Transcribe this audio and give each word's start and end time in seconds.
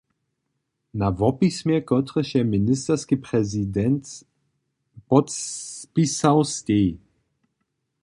Na 1.01 1.07
wopismje, 1.19 1.77
kotrež 1.91 2.29
je 2.37 2.41
ministerski 2.55 3.15
prezident 3.27 4.05
podpisał, 5.11 6.39
steji. 6.55 6.91